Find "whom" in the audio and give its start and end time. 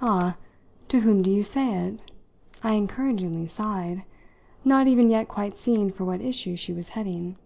1.00-1.20